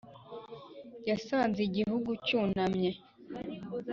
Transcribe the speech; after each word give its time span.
yasanze 1.09 1.59
igihugu 1.69 2.09
cyunamye 2.25 2.91